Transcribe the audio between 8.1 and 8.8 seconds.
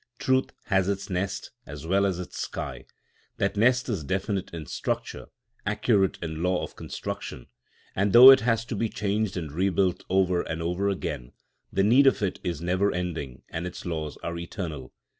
though it has to